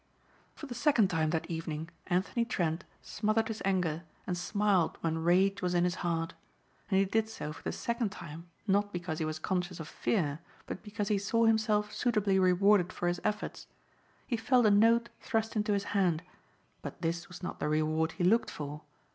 For 0.55 0.65
the 0.65 0.73
second 0.73 1.09
time 1.09 1.29
that 1.29 1.47
evening 1.47 1.89
Anthony 2.07 2.43
Trent 2.43 2.85
smothered 3.03 3.49
his 3.49 3.61
anger 3.63 4.01
and 4.25 4.35
smiled 4.35 4.97
when 5.01 5.19
rage 5.19 5.61
was 5.61 5.75
in 5.75 5.83
his 5.83 5.93
heart. 6.01 6.33
And 6.89 6.97
he 6.97 7.05
did 7.05 7.29
so 7.29 7.53
for 7.53 7.61
the 7.61 7.71
second 7.71 8.09
time 8.09 8.49
not 8.65 8.91
because 8.91 9.19
he 9.19 9.25
was 9.25 9.37
conscious 9.37 9.79
of 9.79 9.87
fear 9.87 10.39
but 10.65 10.81
because 10.81 11.09
he 11.09 11.19
saw 11.19 11.45
himself 11.45 11.93
suitably 11.93 12.39
rewarded 12.39 12.91
for 12.91 13.07
his 13.07 13.21
efforts. 13.23 13.67
He 14.25 14.37
felt 14.37 14.65
a 14.65 14.71
note 14.71 15.09
thrust 15.19 15.55
into 15.55 15.71
his 15.73 15.83
hand 15.93 16.23
but 16.81 17.03
this 17.03 17.27
was 17.27 17.43
not 17.43 17.59
the 17.59 17.69
reward 17.69 18.13
he 18.13 18.23
looked 18.23 18.49
for. 18.49 18.81